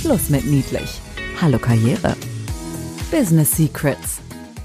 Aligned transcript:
Schluss 0.00 0.30
mit 0.30 0.46
niedlich. 0.46 1.00
Hallo 1.42 1.58
Karriere. 1.58 2.14
Business 3.10 3.50
Secrets. 3.50 4.20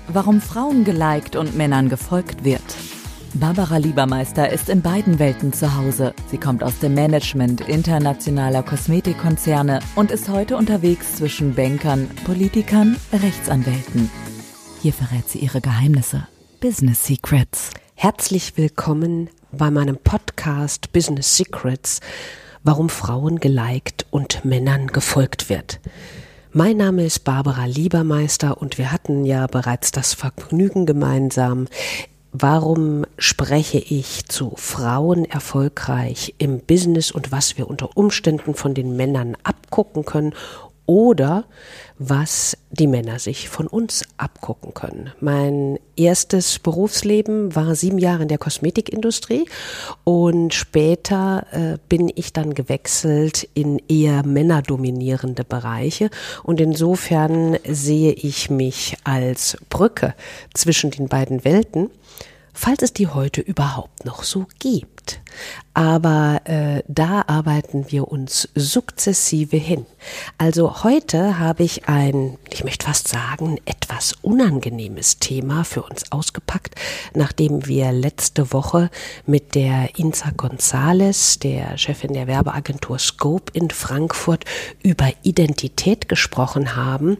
Warum 0.07 0.39
Frauen 0.39 0.83
geliked 0.83 1.35
und 1.35 1.57
Männern 1.57 1.89
gefolgt 1.89 2.43
wird. 2.43 2.61
Barbara 3.33 3.77
Liebermeister 3.77 4.51
ist 4.51 4.69
in 4.69 4.83
beiden 4.83 5.17
Welten 5.17 5.51
zu 5.51 5.75
Hause. 5.75 6.13
Sie 6.29 6.37
kommt 6.37 6.63
aus 6.63 6.77
dem 6.77 6.93
Management 6.93 7.61
internationaler 7.61 8.61
Kosmetikkonzerne 8.61 9.79
und 9.95 10.11
ist 10.11 10.29
heute 10.29 10.55
unterwegs 10.55 11.15
zwischen 11.15 11.55
Bankern, 11.55 12.11
Politikern, 12.25 12.95
Rechtsanwälten. 13.11 14.11
Hier 14.83 14.93
verrät 14.93 15.27
sie 15.27 15.39
ihre 15.39 15.61
Geheimnisse. 15.61 16.27
Business 16.59 17.07
Secrets. 17.07 17.71
Herzlich 17.95 18.55
willkommen 18.55 19.31
bei 19.51 19.71
meinem 19.71 19.97
Podcast 19.97 20.91
Business 20.93 21.37
Secrets, 21.37 22.01
warum 22.63 22.89
Frauen 22.89 23.39
geliked 23.39 24.05
und 24.09 24.45
Männern 24.45 24.87
gefolgt 24.87 25.49
wird. 25.49 25.79
Mein 26.51 26.77
Name 26.77 27.05
ist 27.05 27.23
Barbara 27.23 27.65
Liebermeister 27.65 28.61
und 28.61 28.77
wir 28.77 28.91
hatten 28.91 29.25
ja 29.25 29.47
bereits 29.47 29.91
das 29.91 30.13
Vergnügen 30.13 30.85
gemeinsam. 30.85 31.67
Warum 32.31 33.05
spreche 33.17 33.79
ich 33.79 34.25
zu 34.25 34.53
Frauen 34.55 35.25
erfolgreich 35.25 36.35
im 36.37 36.59
Business 36.59 37.11
und 37.11 37.31
was 37.31 37.57
wir 37.57 37.67
unter 37.67 37.95
Umständen 37.95 38.55
von 38.55 38.73
den 38.73 38.95
Männern 38.95 39.37
abgucken 39.43 40.05
können 40.05 40.33
oder 40.85 41.45
was 41.97 42.57
die 42.71 42.87
Männer 42.87 43.19
sich 43.19 43.49
von 43.49 43.67
uns 43.67 44.03
abgucken 44.17 44.73
können. 44.73 45.11
Mein 45.19 45.79
erstes 45.95 46.59
Berufsleben 46.59 47.55
war 47.55 47.75
sieben 47.75 47.99
Jahre 47.99 48.23
in 48.23 48.27
der 48.27 48.37
Kosmetikindustrie 48.37 49.45
und 50.03 50.53
später 50.53 51.45
äh, 51.51 51.77
bin 51.87 52.11
ich 52.13 52.33
dann 52.33 52.53
gewechselt 52.53 53.47
in 53.53 53.79
eher 53.87 54.25
männerdominierende 54.25 55.43
Bereiche 55.43 56.09
und 56.43 56.59
insofern 56.59 57.57
sehe 57.67 58.11
ich 58.11 58.49
mich 58.49 58.97
als 59.03 59.57
Brücke 59.69 60.15
zwischen 60.53 60.91
den 60.91 61.07
beiden 61.07 61.45
Welten 61.45 61.89
falls 62.53 62.83
es 62.83 62.93
die 62.93 63.07
heute 63.07 63.41
überhaupt 63.41 64.05
noch 64.05 64.23
so 64.23 64.45
gibt. 64.59 65.19
Aber 65.73 66.41
äh, 66.45 66.83
da 66.87 67.23
arbeiten 67.25 67.87
wir 67.89 68.07
uns 68.07 68.47
sukzessive 68.53 69.57
hin. 69.57 69.87
Also 70.37 70.83
heute 70.83 71.39
habe 71.39 71.63
ich 71.63 71.87
ein, 71.87 72.37
ich 72.51 72.63
möchte 72.63 72.85
fast 72.85 73.07
sagen, 73.07 73.57
etwas 73.65 74.13
unangenehmes 74.21 75.17
Thema 75.17 75.63
für 75.63 75.81
uns 75.81 76.11
ausgepackt, 76.11 76.75
nachdem 77.15 77.65
wir 77.65 77.91
letzte 77.91 78.53
Woche 78.53 78.91
mit 79.25 79.55
der 79.55 79.97
Inza 79.97 80.29
Gonzales, 80.29 81.39
der 81.39 81.75
Chefin 81.79 82.13
der 82.13 82.27
Werbeagentur 82.27 82.99
Scope 82.99 83.51
in 83.53 83.71
Frankfurt, 83.71 84.45
über 84.83 85.09
Identität 85.23 86.07
gesprochen 86.07 86.75
haben, 86.75 87.17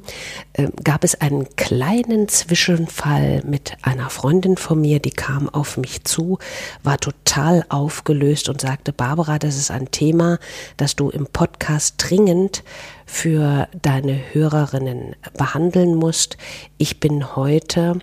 äh, 0.54 0.67
gab 0.84 1.04
es 1.04 1.20
einen 1.20 1.56
kleinen 1.56 2.28
Zwischenfall 2.28 3.42
mit 3.45 3.73
einer 3.81 4.11
Freundin 4.11 4.58
von 4.58 4.80
mir, 4.80 5.00
die 5.00 5.11
kam 5.24 5.48
auf 5.48 5.78
mich 5.78 6.04
zu, 6.04 6.38
war 6.84 6.98
total 6.98 7.66
aufgelöst 7.70 8.50
und 8.50 8.60
sagte, 8.60 8.92
Barbara, 8.92 9.40
das 9.40 9.56
ist 9.56 9.72
ein 9.72 9.90
Thema, 9.90 10.38
das 10.76 10.98
du 10.98 11.10
im 11.10 11.28
Podcast 11.28 11.96
dringend 11.98 12.62
für 13.06 13.70
deine 13.82 14.20
Hörerinnen 14.34 15.16
behandeln 15.38 15.96
musst. 15.96 16.36
Ich 16.78 17.00
bin 17.00 17.38
heute 17.38 18.00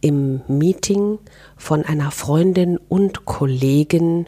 im 0.00 0.40
Meeting 0.48 1.18
von 1.58 1.84
einer 1.84 2.10
Freundin 2.10 2.78
und 2.88 3.26
Kollegin 3.26 4.26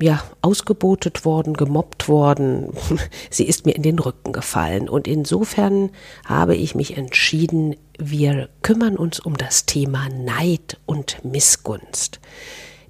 ja, 0.00 0.22
ausgebotet 0.42 1.24
worden, 1.24 1.54
gemobbt 1.54 2.08
worden. 2.08 2.72
Sie 3.30 3.44
ist 3.44 3.66
mir 3.66 3.74
in 3.74 3.82
den 3.82 3.98
Rücken 3.98 4.32
gefallen. 4.32 4.88
Und 4.88 5.08
insofern 5.08 5.90
habe 6.24 6.54
ich 6.56 6.74
mich 6.74 6.96
entschieden, 6.96 7.76
wir 7.98 8.48
kümmern 8.62 8.96
uns 8.96 9.20
um 9.20 9.36
das 9.36 9.66
Thema 9.66 10.08
Neid 10.08 10.78
und 10.86 11.24
Missgunst. 11.24 12.20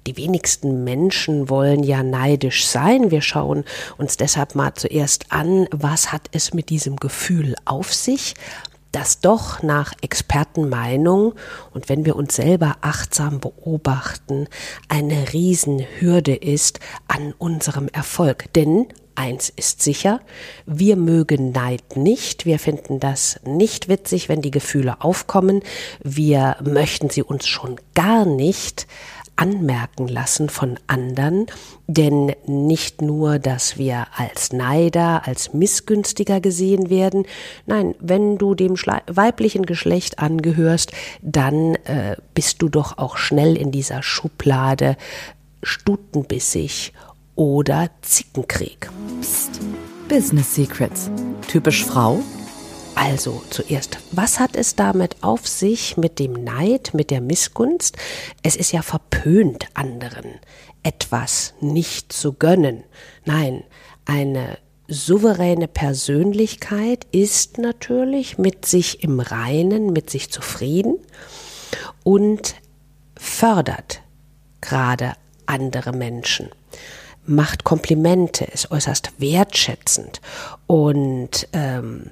Die 0.07 0.17
wenigsten 0.17 0.83
Menschen 0.83 1.49
wollen 1.49 1.83
ja 1.83 2.03
neidisch 2.03 2.65
sein. 2.65 3.11
Wir 3.11 3.21
schauen 3.21 3.63
uns 3.97 4.17
deshalb 4.17 4.55
mal 4.55 4.73
zuerst 4.73 5.31
an, 5.31 5.67
was 5.71 6.11
hat 6.11 6.29
es 6.31 6.53
mit 6.53 6.69
diesem 6.69 6.95
Gefühl 6.95 7.55
auf 7.65 7.93
sich, 7.93 8.33
das 8.91 9.19
doch 9.19 9.61
nach 9.61 9.93
Expertenmeinung 10.01 11.33
und 11.73 11.89
wenn 11.89 12.05
wir 12.05 12.15
uns 12.15 12.35
selber 12.35 12.77
achtsam 12.81 13.39
beobachten, 13.39 14.47
eine 14.87 15.31
Riesenhürde 15.33 16.35
ist 16.35 16.79
an 17.07 17.33
unserem 17.37 17.87
Erfolg. 17.89 18.51
Denn 18.53 18.87
eins 19.15 19.49
ist 19.49 19.81
sicher, 19.81 20.21
wir 20.65 20.95
mögen 20.95 21.51
Neid 21.51 21.97
nicht, 21.97 22.45
wir 22.45 22.57
finden 22.57 22.99
das 22.99 23.39
nicht 23.43 23.89
witzig, 23.89 24.29
wenn 24.29 24.41
die 24.41 24.51
Gefühle 24.51 25.01
aufkommen, 25.01 25.61
wir 26.01 26.55
möchten 26.63 27.09
sie 27.09 27.23
uns 27.23 27.47
schon 27.47 27.79
gar 27.93 28.25
nicht 28.25 28.87
anmerken 29.39 30.07
lassen 30.09 30.49
von 30.49 30.77
anderen, 30.87 31.45
denn 31.87 32.33
nicht 32.45 33.01
nur, 33.01 33.39
dass 33.39 33.77
wir 33.77 34.07
als 34.15 34.51
Neider, 34.51 35.25
als 35.25 35.53
Missgünstiger 35.53 36.41
gesehen 36.41 36.89
werden, 36.89 37.25
nein, 37.65 37.95
wenn 37.99 38.37
du 38.37 38.53
dem 38.53 38.75
weiblichen 38.75 39.65
Geschlecht 39.65 40.19
angehörst, 40.19 40.91
dann 41.21 41.75
äh, 41.85 42.17
bist 42.33 42.61
du 42.61 42.67
doch 42.67 42.97
auch 42.97 43.15
schnell 43.15 43.55
in 43.55 43.71
dieser 43.71 44.03
Schublade 44.03 44.97
stutenbissig 45.63 46.93
oder 47.35 47.89
Zickenkrieg. 48.01 48.89
Psst. 49.21 49.61
Business 50.09 50.55
Secrets. 50.55 51.09
Typisch 51.47 51.85
Frau? 51.85 52.21
Also 52.99 53.41
zuerst, 53.49 53.97
was 54.11 54.41
hat 54.41 54.57
es 54.57 54.75
damit 54.75 55.23
auf 55.23 55.47
sich 55.47 55.95
mit 55.95 56.19
dem 56.19 56.33
Neid, 56.33 56.93
mit 56.93 57.11
der 57.11 57.21
Missgunst? 57.21 57.95
Es 58.43 58.57
ist 58.57 58.73
ja 58.73 58.81
verpönt, 58.81 59.67
anderen 59.73 60.37
etwas 60.83 61.53
nicht 61.61 62.11
zu 62.11 62.33
gönnen. 62.33 62.83
Nein, 63.23 63.63
eine 64.03 64.57
souveräne 64.89 65.69
Persönlichkeit 65.69 67.07
ist 67.13 67.57
natürlich 67.57 68.37
mit 68.37 68.65
sich 68.65 69.01
im 69.01 69.21
Reinen, 69.21 69.93
mit 69.93 70.09
sich 70.09 70.29
zufrieden 70.29 70.97
und 72.03 72.55
fördert 73.15 74.01
gerade 74.59 75.13
andere 75.45 75.93
Menschen 75.93 76.49
macht 77.25 77.63
Komplimente, 77.63 78.43
ist 78.45 78.71
äußerst 78.71 79.11
wertschätzend 79.19 80.19
und 80.65 81.47
ähm, 81.53 82.09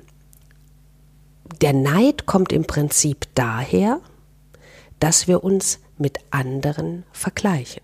der 1.61 1.73
Neid 1.73 2.25
kommt 2.25 2.51
im 2.51 2.65
Prinzip 2.65 3.25
daher, 3.35 4.01
dass 4.99 5.27
wir 5.27 5.43
uns 5.43 5.79
mit 5.97 6.19
anderen 6.31 7.03
vergleichen. 7.11 7.81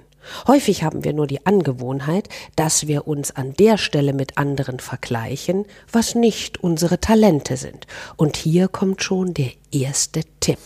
Häufig 0.47 0.83
haben 0.83 1.03
wir 1.03 1.13
nur 1.13 1.27
die 1.27 1.45
Angewohnheit, 1.45 2.29
dass 2.55 2.87
wir 2.87 3.07
uns 3.07 3.31
an 3.31 3.53
der 3.53 3.77
Stelle 3.77 4.13
mit 4.13 4.37
anderen 4.37 4.79
vergleichen, 4.79 5.65
was 5.91 6.15
nicht 6.15 6.63
unsere 6.63 6.99
Talente 6.99 7.57
sind. 7.57 7.87
Und 8.15 8.37
hier 8.37 8.69
kommt 8.69 9.03
schon 9.03 9.33
der 9.33 9.51
erste 9.71 10.21
Tipp. 10.39 10.59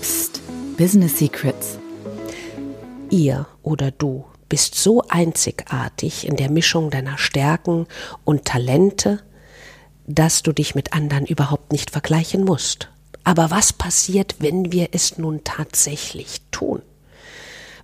Psst, 0.00 0.40
Business 0.76 1.18
Secrets. 1.18 1.78
Ihr 3.10 3.46
oder 3.62 3.90
du 3.90 4.24
bist 4.48 4.76
so 4.76 5.02
einzigartig 5.08 6.26
in 6.26 6.36
der 6.36 6.50
Mischung 6.50 6.90
deiner 6.90 7.18
Stärken 7.18 7.86
und 8.24 8.44
Talente, 8.44 9.20
dass 10.06 10.42
du 10.42 10.52
dich 10.52 10.74
mit 10.74 10.92
anderen 10.92 11.26
überhaupt 11.26 11.72
nicht 11.72 11.90
vergleichen 11.90 12.44
musst. 12.44 12.88
Aber 13.24 13.50
was 13.50 13.72
passiert, 13.72 14.36
wenn 14.38 14.70
wir 14.72 14.90
es 14.92 15.18
nun 15.18 15.42
tatsächlich 15.42 16.40
tun? 16.52 16.82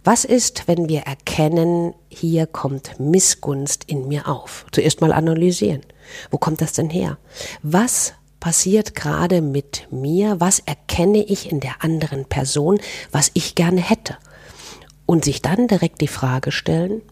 Was 0.05 0.25
ist, 0.25 0.67
wenn 0.67 0.89
wir 0.89 1.01
erkennen, 1.01 1.95
hier 2.09 2.47
kommt 2.47 2.99
Missgunst 2.99 3.85
in 3.85 4.09
mir 4.09 4.29
auf? 4.29 4.67
Zuerst 4.73 5.01
mal 5.01 5.13
analysieren. 5.13 5.83
Wo 6.31 6.39
kommt 6.39 6.61
das 6.61 6.73
denn 6.73 6.91
her? 6.91 7.19
Was 7.63 8.15
passiert 8.41 8.97
gerade 8.97 9.41
mit 9.41 9.87
mir? 9.91 10.41
Was 10.41 10.59
erkenne 10.59 11.23
ich 11.23 11.51
in 11.51 11.61
der 11.61 11.85
anderen 11.85 12.25
Person, 12.25 12.81
was 13.13 13.31
ich 13.35 13.55
gerne 13.55 13.81
hätte? 13.81 14.17
Und 15.07 15.25
sich 15.25 15.43
dann 15.43 15.69
direkt 15.69 16.01
die 16.01 16.09
Frage 16.09 16.51
stellen, 16.51 17.03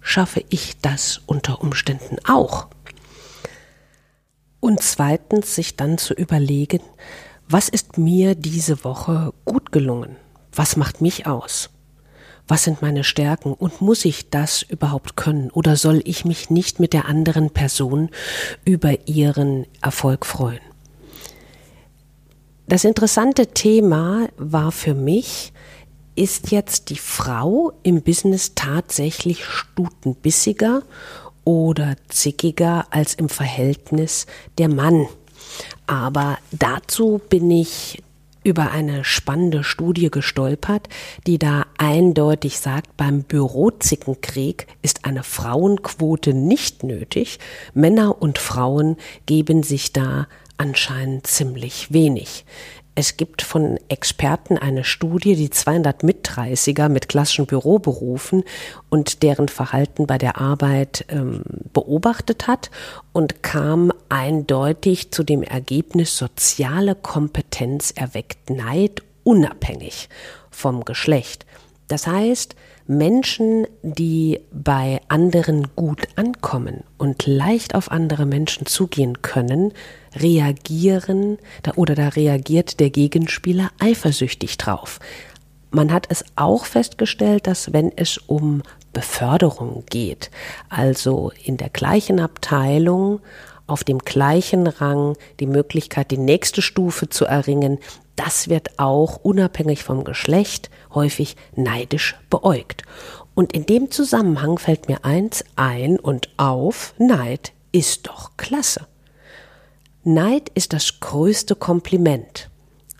schaffe 0.00 0.44
ich 0.48 0.80
das 0.80 1.20
unter 1.26 1.60
Umständen 1.60 2.16
auch? 2.28 2.66
Und 4.66 4.82
zweitens 4.82 5.54
sich 5.54 5.76
dann 5.76 5.96
zu 5.96 6.12
überlegen, 6.12 6.80
was 7.48 7.68
ist 7.68 7.98
mir 7.98 8.34
diese 8.34 8.82
Woche 8.82 9.32
gut 9.44 9.70
gelungen? 9.70 10.16
Was 10.52 10.74
macht 10.74 11.00
mich 11.00 11.24
aus? 11.24 11.70
Was 12.48 12.64
sind 12.64 12.82
meine 12.82 13.04
Stärken 13.04 13.52
und 13.52 13.80
muss 13.80 14.04
ich 14.04 14.28
das 14.28 14.62
überhaupt 14.62 15.16
können 15.16 15.52
oder 15.52 15.76
soll 15.76 16.02
ich 16.04 16.24
mich 16.24 16.50
nicht 16.50 16.80
mit 16.80 16.94
der 16.94 17.04
anderen 17.04 17.50
Person 17.50 18.10
über 18.64 19.06
ihren 19.06 19.66
Erfolg 19.82 20.26
freuen? 20.26 20.58
Das 22.66 22.82
interessante 22.82 23.46
Thema 23.46 24.26
war 24.36 24.72
für 24.72 24.94
mich, 24.94 25.52
ist 26.16 26.50
jetzt 26.50 26.90
die 26.90 26.98
Frau 26.98 27.70
im 27.84 28.02
Business 28.02 28.56
tatsächlich 28.56 29.44
stutenbissiger 29.44 30.82
oder 31.46 31.94
zickiger 32.08 32.86
als 32.90 33.14
im 33.14 33.30
Verhältnis 33.30 34.26
der 34.58 34.68
Mann. 34.68 35.06
Aber 35.86 36.38
dazu 36.50 37.20
bin 37.30 37.50
ich 37.50 38.02
über 38.42 38.70
eine 38.72 39.04
spannende 39.04 39.64
Studie 39.64 40.10
gestolpert, 40.10 40.88
die 41.26 41.38
da 41.38 41.66
eindeutig 41.78 42.58
sagt, 42.58 42.96
beim 42.96 43.22
Bürozickenkrieg 43.22 44.66
ist 44.82 45.04
eine 45.04 45.22
Frauenquote 45.22 46.34
nicht 46.34 46.82
nötig. 46.82 47.38
Männer 47.74 48.20
und 48.20 48.38
Frauen 48.38 48.96
geben 49.26 49.62
sich 49.62 49.92
da 49.92 50.28
anscheinend 50.58 51.26
ziemlich 51.26 51.92
wenig. 51.92 52.44
Es 52.98 53.18
gibt 53.18 53.42
von 53.42 53.78
Experten 53.90 54.56
eine 54.56 54.82
Studie, 54.82 55.36
die 55.36 55.50
200 55.50 56.02
Mitdreißiger 56.02 56.88
mit 56.88 57.10
klassischen 57.10 57.44
Büroberufen 57.44 58.42
und 58.88 59.22
deren 59.22 59.48
Verhalten 59.48 60.06
bei 60.06 60.16
der 60.16 60.40
Arbeit 60.40 61.04
ähm, 61.10 61.42
beobachtet 61.74 62.46
hat 62.46 62.70
und 63.12 63.42
kam 63.42 63.92
eindeutig 64.08 65.10
zu 65.10 65.24
dem 65.24 65.42
Ergebnis, 65.42 66.16
soziale 66.16 66.94
Kompetenz 66.94 67.92
erweckt 67.94 68.48
Neid 68.48 69.02
unabhängig 69.24 70.08
vom 70.50 70.86
Geschlecht. 70.86 71.44
Das 71.88 72.06
heißt, 72.06 72.56
Menschen, 72.86 73.66
die 73.82 74.40
bei 74.52 75.00
anderen 75.08 75.68
gut 75.76 76.08
ankommen 76.16 76.84
und 76.98 77.26
leicht 77.26 77.74
auf 77.74 77.90
andere 77.90 78.26
Menschen 78.26 78.66
zugehen 78.66 79.22
können, 79.22 79.72
reagieren 80.14 81.38
oder 81.76 81.94
da 81.94 82.08
reagiert 82.08 82.80
der 82.80 82.90
Gegenspieler 82.90 83.70
eifersüchtig 83.78 84.56
drauf. 84.56 84.98
Man 85.70 85.92
hat 85.92 86.06
es 86.10 86.24
auch 86.36 86.64
festgestellt, 86.64 87.46
dass 87.46 87.72
wenn 87.72 87.92
es 87.96 88.18
um 88.18 88.62
Beförderung 88.92 89.84
geht, 89.90 90.30
also 90.68 91.32
in 91.44 91.56
der 91.56 91.68
gleichen 91.68 92.18
Abteilung 92.18 93.20
auf 93.66 93.84
dem 93.84 93.98
gleichen 93.98 94.66
Rang 94.66 95.16
die 95.40 95.46
Möglichkeit, 95.46 96.10
die 96.10 96.18
nächste 96.18 96.62
Stufe 96.62 97.08
zu 97.08 97.24
erringen, 97.24 97.78
das 98.14 98.48
wird 98.48 98.78
auch 98.78 99.16
unabhängig 99.22 99.84
vom 99.84 100.04
Geschlecht 100.04 100.70
häufig 100.94 101.36
neidisch 101.54 102.16
beäugt. 102.30 102.82
Und 103.34 103.52
in 103.52 103.66
dem 103.66 103.90
Zusammenhang 103.90 104.58
fällt 104.58 104.88
mir 104.88 105.04
eins 105.04 105.44
ein 105.56 105.98
und 105.98 106.30
auf, 106.38 106.94
Neid 106.98 107.52
ist 107.72 108.06
doch 108.06 108.30
klasse. 108.38 108.86
Neid 110.04 110.50
ist 110.54 110.72
das 110.72 111.00
größte 111.00 111.54
Kompliment, 111.54 112.48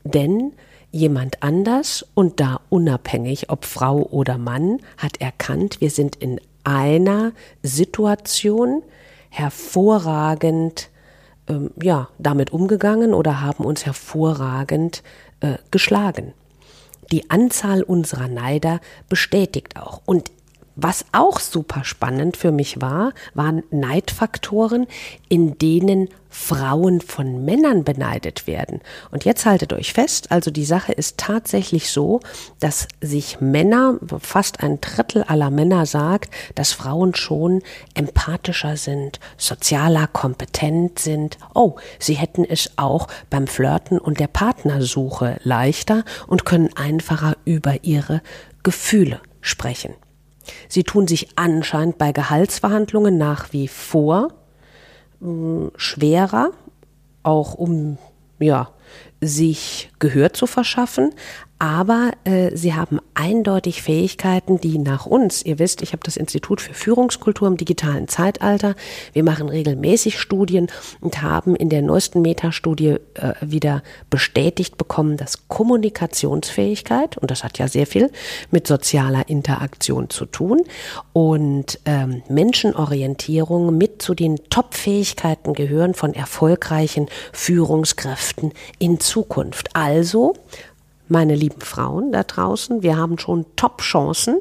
denn 0.04 0.52
jemand 0.90 1.42
anders 1.42 2.04
und 2.14 2.40
da 2.40 2.60
unabhängig, 2.68 3.48
ob 3.48 3.64
Frau 3.64 4.02
oder 4.02 4.38
Mann, 4.38 4.80
hat 4.98 5.20
erkannt, 5.20 5.80
wir 5.80 5.90
sind 5.90 6.16
in 6.16 6.40
einer 6.64 7.32
Situation 7.62 8.82
hervorragend 9.38 10.90
ähm, 11.48 11.70
ja, 11.80 12.08
damit 12.18 12.52
umgegangen 12.52 13.14
oder 13.14 13.40
haben 13.40 13.64
uns 13.64 13.84
hervorragend 13.84 15.02
äh, 15.40 15.58
geschlagen. 15.70 16.32
Die 17.12 17.30
Anzahl 17.30 17.82
unserer 17.82 18.28
Neider 18.28 18.80
bestätigt 19.08 19.76
auch. 19.76 20.00
Und 20.06 20.30
was 20.76 21.06
auch 21.12 21.40
super 21.40 21.84
spannend 21.84 22.36
für 22.36 22.52
mich 22.52 22.80
war, 22.80 23.12
waren 23.34 23.62
Neidfaktoren, 23.70 24.86
in 25.28 25.58
denen 25.58 26.08
Frauen 26.28 27.00
von 27.00 27.46
Männern 27.46 27.82
beneidet 27.82 28.46
werden. 28.46 28.82
Und 29.10 29.24
jetzt 29.24 29.46
haltet 29.46 29.72
euch 29.72 29.94
fest, 29.94 30.30
also 30.30 30.50
die 30.50 30.66
Sache 30.66 30.92
ist 30.92 31.16
tatsächlich 31.16 31.90
so, 31.90 32.20
dass 32.60 32.88
sich 33.00 33.40
Männer, 33.40 33.98
fast 34.20 34.60
ein 34.62 34.80
Drittel 34.82 35.22
aller 35.22 35.50
Männer 35.50 35.86
sagt, 35.86 36.32
dass 36.54 36.72
Frauen 36.72 37.14
schon 37.14 37.62
empathischer 37.94 38.76
sind, 38.76 39.18
sozialer, 39.38 40.08
kompetent 40.08 40.98
sind. 40.98 41.38
Oh, 41.54 41.76
sie 41.98 42.14
hätten 42.14 42.44
es 42.44 42.70
auch 42.76 43.08
beim 43.30 43.46
Flirten 43.46 43.98
und 43.98 44.20
der 44.20 44.28
Partnersuche 44.28 45.40
leichter 45.42 46.04
und 46.26 46.44
können 46.44 46.68
einfacher 46.76 47.36
über 47.46 47.82
ihre 47.82 48.20
Gefühle 48.62 49.20
sprechen. 49.40 49.94
Sie 50.68 50.84
tun 50.84 51.06
sich 51.06 51.28
anscheinend 51.36 51.98
bei 51.98 52.12
Gehaltsverhandlungen 52.12 53.18
nach 53.18 53.52
wie 53.52 53.68
vor 53.68 54.32
mh, 55.20 55.70
schwerer, 55.76 56.50
auch 57.22 57.54
um 57.54 57.98
ja, 58.38 58.70
sich 59.20 59.90
Gehör 59.98 60.32
zu 60.32 60.46
verschaffen, 60.46 61.14
aber 61.58 62.12
äh, 62.24 62.54
sie 62.54 62.74
haben 62.74 63.00
eindeutig 63.14 63.82
Fähigkeiten, 63.82 64.60
die 64.60 64.78
nach 64.78 65.06
uns, 65.06 65.42
ihr 65.42 65.58
wisst, 65.58 65.80
ich 65.80 65.92
habe 65.92 66.02
das 66.04 66.18
Institut 66.18 66.60
für 66.60 66.74
Führungskultur 66.74 67.48
im 67.48 67.56
digitalen 67.56 68.08
Zeitalter, 68.08 68.74
wir 69.14 69.22
machen 69.22 69.48
regelmäßig 69.48 70.20
Studien 70.20 70.68
und 71.00 71.22
haben 71.22 71.56
in 71.56 71.70
der 71.70 71.80
neuesten 71.80 72.20
Metastudie 72.20 72.96
äh, 73.14 73.32
wieder 73.40 73.82
bestätigt 74.10 74.76
bekommen, 74.76 75.16
dass 75.16 75.48
Kommunikationsfähigkeit, 75.48 77.16
und 77.16 77.30
das 77.30 77.42
hat 77.42 77.58
ja 77.58 77.68
sehr 77.68 77.86
viel 77.86 78.10
mit 78.50 78.66
sozialer 78.66 79.28
Interaktion 79.28 80.10
zu 80.10 80.26
tun, 80.26 80.62
und 81.14 81.80
ähm, 81.86 82.22
Menschenorientierung 82.28 83.76
mit 83.78 84.02
zu 84.02 84.14
den 84.14 84.36
Top-Fähigkeiten 84.50 85.54
gehören 85.54 85.94
von 85.94 86.12
erfolgreichen 86.12 87.08
Führungskräften 87.32 88.52
in 88.78 89.00
Zukunft. 89.00 89.74
Also 89.74 90.34
meine 91.08 91.34
lieben 91.34 91.60
Frauen 91.60 92.12
da 92.12 92.22
draußen, 92.22 92.82
wir 92.82 92.96
haben 92.96 93.18
schon 93.18 93.46
Top-Chancen, 93.56 94.38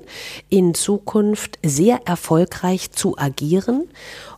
in 0.50 0.74
Zukunft 0.74 1.60
sehr 1.64 2.02
erfolgreich 2.06 2.92
zu 2.92 3.18
agieren. 3.18 3.88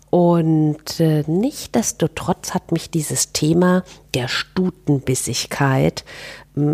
Und 0.09 0.99
äh, 0.99 1.23
nichtdestotrotz 1.27 2.53
hat 2.53 2.71
mich 2.71 2.89
dieses 2.89 3.33
Thema 3.33 3.83
der 4.17 4.27
Stutenbissigkeit 4.27 6.03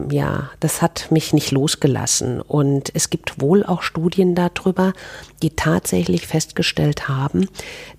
ja, 0.10 0.50
das 0.60 0.82
hat 0.82 1.12
mich 1.12 1.34
nicht 1.34 1.52
losgelassen. 1.52 2.40
Und 2.40 2.92
es 2.94 3.10
gibt 3.10 3.42
wohl 3.42 3.66
auch 3.66 3.82
Studien 3.82 4.34
darüber, 4.34 4.94
die 5.42 5.50
tatsächlich 5.50 6.26
festgestellt 6.26 7.10
haben, 7.10 7.50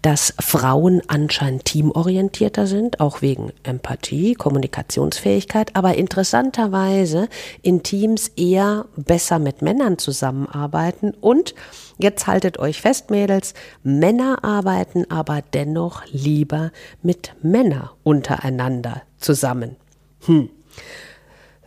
dass 0.00 0.34
Frauen 0.40 1.02
anscheinend 1.08 1.66
teamorientierter 1.66 2.66
sind, 2.66 3.00
auch 3.00 3.20
wegen 3.20 3.52
Empathie, 3.64 4.34
Kommunikationsfähigkeit, 4.34 5.76
aber 5.76 5.96
interessanterweise 5.96 7.28
in 7.60 7.82
Teams 7.82 8.28
eher 8.28 8.86
besser 8.96 9.38
mit 9.38 9.60
Männern 9.60 9.98
zusammenarbeiten. 9.98 11.12
Und 11.20 11.54
jetzt 11.98 12.26
haltet 12.26 12.58
euch 12.58 12.80
fest, 12.80 13.10
Mädels, 13.10 13.52
Männer 13.82 14.42
arbeiten 14.42 15.10
aber 15.10 15.42
dennoch 15.52 16.02
lieber 16.06 16.72
mit 17.02 17.34
Männern 17.42 17.90
untereinander 18.04 19.02
zusammen. 19.24 19.76
Hm. 20.26 20.48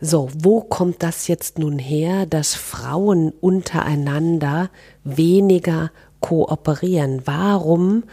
So, 0.00 0.28
wo 0.32 0.60
kommt 0.60 1.02
das 1.02 1.26
jetzt 1.26 1.58
nun 1.58 1.78
her, 1.78 2.24
dass 2.24 2.54
Frauen 2.54 3.32
untereinander 3.40 4.70
weniger 5.02 5.90
kooperieren? 6.20 7.22
Warum 7.24 8.04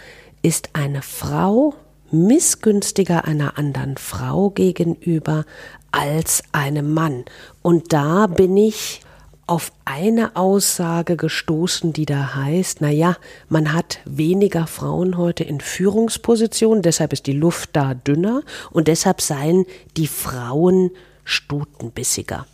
ist 0.42 0.70
eine 0.74 1.04
Frau 1.04 1.76
missgünstiger 2.12 3.26
einer 3.26 3.58
anderen 3.60 3.98
Frau 3.98 4.50
gegenüber 4.50 5.46
als 5.92 6.44
einem 6.54 6.92
Mann? 6.92 7.26
Und 7.62 7.94
da 7.94 8.26
bin 8.26 8.58
ich 8.58 9.02
auf 9.48 9.72
eine 9.86 10.36
Aussage 10.36 11.18
gestoßen, 11.18 11.94
die 11.94 12.06
da 12.06 12.36
heißt, 12.36 12.82
na 12.82 12.90
ja, 12.90 13.18
man 13.48 13.74
hat 13.74 14.00
weniger 14.06 14.66
Frauen 14.66 15.18
heute 15.18 15.44
in 15.44 15.62
Führungspositionen, 15.62 16.82
deshalb 16.82 17.14
ist 17.14 17.28
die 17.28 17.34
Luft 17.34 17.70
da 17.74 17.94
dünner 17.94 18.42
und 18.72 18.88
deshalb 18.88 19.22
seien 19.22 19.66
die 19.98 20.08
Frauen 20.08 20.92
stutenbissiger. 21.24 22.48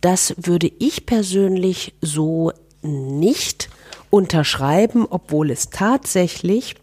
Das 0.00 0.34
würde 0.36 0.70
ich 0.78 1.06
persönlich 1.06 1.94
so 2.00 2.52
nicht 2.82 3.68
unterschreiben, 4.10 5.06
obwohl 5.08 5.50
es 5.50 5.70
tatsächlich 5.70 6.74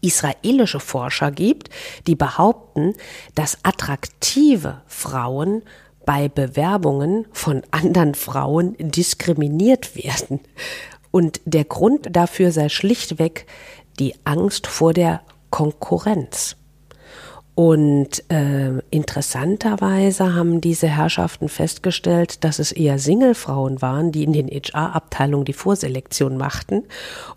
israelische 0.00 0.80
Forscher 0.80 1.30
gibt, 1.30 1.70
die 2.06 2.16
behaupten, 2.16 2.94
dass 3.34 3.58
attraktive 3.62 4.82
Frauen 4.86 5.62
bei 6.12 6.28
Bewerbungen 6.28 7.24
von 7.32 7.62
anderen 7.70 8.14
Frauen 8.14 8.76
diskriminiert 8.78 9.96
werden. 9.96 10.40
Und 11.10 11.40
der 11.46 11.64
Grund 11.64 12.14
dafür 12.14 12.52
sei 12.52 12.68
schlichtweg 12.68 13.46
die 13.98 14.14
Angst 14.24 14.66
vor 14.66 14.92
der 14.92 15.22
Konkurrenz. 15.48 16.56
Und 17.54 18.30
äh, 18.30 18.78
interessanterweise 18.90 20.34
haben 20.34 20.60
diese 20.60 20.86
Herrschaften 20.86 21.48
festgestellt, 21.48 22.44
dass 22.44 22.58
es 22.58 22.72
eher 22.72 22.98
Singlefrauen 22.98 23.80
waren, 23.80 24.12
die 24.12 24.24
in 24.24 24.34
den 24.34 24.48
HR-Abteilungen 24.48 25.46
die 25.46 25.54
Vorselektion 25.54 26.36
machten 26.36 26.84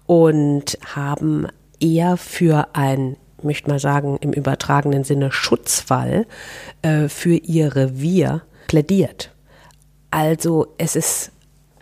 und 0.05 0.77
haben 0.94 1.48
eher 1.79 2.17
für 2.17 2.67
ein, 2.74 3.15
möchte 3.41 3.70
mal 3.70 3.79
sagen, 3.79 4.17
im 4.20 4.34
übertragenen 4.34 5.05
Sinne 5.05 5.32
Schutzwall 5.32 6.27
äh, 6.82 7.08
für 7.08 7.36
ihr 7.36 7.74
Revier 7.74 8.41
plädiert. 8.67 9.31
Also 10.12 10.67
es 10.77 10.95
ist 10.95 11.31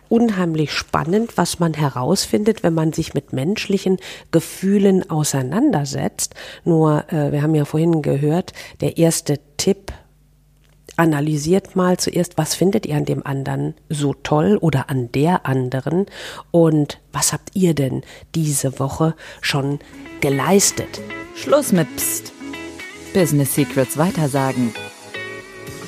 unheimlich 0.08 0.72
spannend, 0.72 1.36
was 1.36 1.58
man 1.58 1.74
herausfindet, 1.74 2.62
wenn 2.62 2.74
man 2.74 2.92
sich 2.92 3.14
mit 3.14 3.32
menschlichen 3.32 3.98
Gefühlen 4.30 5.08
auseinandersetzt. 5.10 6.34
Nur, 6.64 7.04
äh, 7.12 7.32
wir 7.32 7.42
haben 7.42 7.54
ja 7.54 7.64
vorhin 7.64 8.02
gehört, 8.02 8.52
der 8.80 8.96
erste 8.98 9.40
Tipp, 9.56 9.92
analysiert 10.96 11.74
mal 11.74 11.96
zuerst, 11.96 12.38
was 12.38 12.54
findet 12.54 12.86
ihr 12.86 12.96
an 12.96 13.04
dem 13.04 13.26
anderen 13.26 13.74
so 13.88 14.14
toll 14.14 14.56
oder 14.58 14.90
an 14.90 15.10
der 15.10 15.46
anderen 15.46 16.06
und 16.50 17.00
was 17.12 17.32
habt 17.32 17.50
ihr 17.54 17.74
denn 17.74 18.02
diese 18.34 18.78
Woche 18.78 19.14
schon 19.40 19.80
geleistet? 20.20 21.00
Schluss 21.34 21.72
mit 21.72 21.88
Psst. 21.96 22.32
Business 23.12 23.54
Secrets 23.54 23.96
weitersagen. 23.96 24.72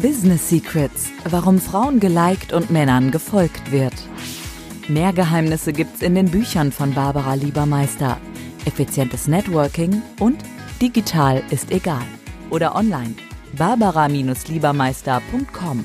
Business 0.00 0.48
Secrets, 0.48 1.10
warum 1.28 1.58
Frauen 1.58 1.98
geliked 2.00 2.52
und 2.52 2.70
Männern 2.70 3.10
gefolgt 3.10 3.72
wird. 3.72 3.94
Mehr 4.88 5.12
Geheimnisse 5.14 5.72
gibt's 5.72 6.02
in 6.02 6.14
den 6.14 6.30
Büchern 6.30 6.70
von 6.72 6.92
Barbara 6.92 7.32
Liebermeister. 7.34 8.18
Effizientes 8.66 9.28
Networking 9.28 10.02
und 10.20 10.42
Digital 10.80 11.42
ist 11.50 11.70
egal. 11.70 12.06
Oder 12.50 12.74
online. 12.74 13.14
Barbara-Liebermeister.com. 13.56 15.84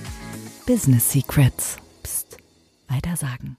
Business 0.65 1.11
Secrets. 1.11 1.77
Psst. 2.03 2.37
Weiter 2.87 3.15
sagen. 3.15 3.57